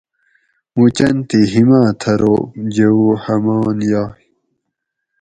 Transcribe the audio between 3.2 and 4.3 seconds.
ہمان یائی